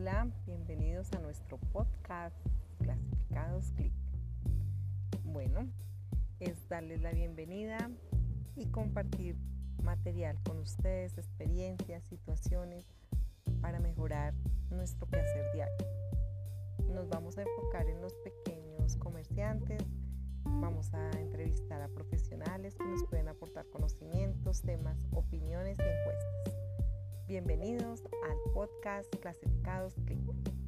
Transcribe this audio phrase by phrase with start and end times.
[0.00, 2.34] Hola, bienvenidos a nuestro podcast
[2.78, 3.92] Clasificados Click.
[5.24, 5.68] Bueno,
[6.38, 7.90] es darles la bienvenida
[8.56, 9.36] y compartir
[9.82, 12.86] material con ustedes, experiencias, situaciones
[13.60, 14.32] para mejorar
[14.70, 15.86] nuestro quehacer diario.
[16.88, 19.82] Nos vamos a enfocar en los pequeños comerciantes,
[20.44, 26.49] vamos a entrevistar a profesionales que nos pueden aportar conocimientos, temas, opiniones y encuestas.
[27.30, 30.59] Bienvenidos al podcast Clasificados Click.